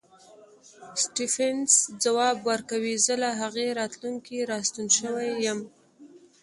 سټېفنس 1.01 1.71
ځواب 2.03 2.37
ورکوي 2.51 2.95
زه 3.05 3.13
له 3.23 3.29
هغې 3.41 3.67
راتلونکې 3.79 4.37
راستون 4.51 4.87
شوی 4.99 5.29
یم. 5.45 5.59